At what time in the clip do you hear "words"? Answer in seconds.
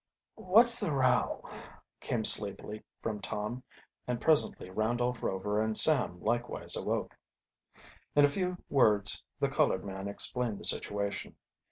8.67-9.23